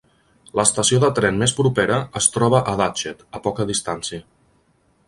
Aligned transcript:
L'estació 0.59 0.99
de 1.03 1.09
tren 1.19 1.37
més 1.41 1.53
propera 1.59 1.99
es 2.21 2.31
troba 2.39 2.63
a 2.73 2.75
Datchet, 2.81 3.23
a 3.41 3.45
poca 3.47 3.71
distància. 3.75 4.27